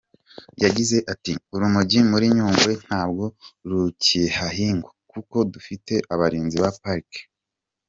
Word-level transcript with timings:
Yagize 0.63 0.97
ati 1.13 1.33
“Urumogi 1.55 1.99
muri 2.11 2.25
Nyungwe 2.35 2.71
ntabwo 2.85 3.25
rukihahingwa 3.69 4.89
kuko 5.11 5.35
dufite 5.53 5.93
abarinzi 6.13 6.57
ba 6.65 6.71
Parike. 6.81 7.21